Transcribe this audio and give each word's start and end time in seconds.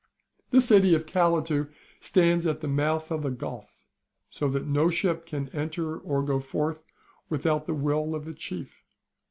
This 0.49 0.65
City 0.65 0.95
of 0.95 1.05
Calatu 1.05 1.69
stands 1.99 2.47
at 2.47 2.61
the 2.61 2.67
mouth 2.67 3.11
of 3.11 3.21
the 3.21 3.29
Gulf, 3.29 3.85
so 4.31 4.47
that 4.47 4.65
no 4.65 4.89
ship 4.89 5.27
can 5.27 5.47
enter 5.49 5.95
or 5.95 6.23
go 6.23 6.39
forth 6.39 6.81
without 7.29 7.65
the 7.67 7.75
will 7.75 8.15
of 8.15 8.25
the 8.25 8.33
chief. 8.33 8.81